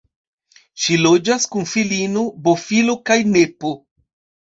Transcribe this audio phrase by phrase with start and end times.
[0.85, 3.79] Ŝi loĝas kun filino, bofilo kaj nepo.